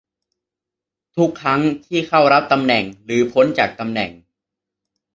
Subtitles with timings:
[1.15, 4.11] ทุกครั้งที่เข้ารับตำแหน่งหรือพ้นจากตำแหน่ง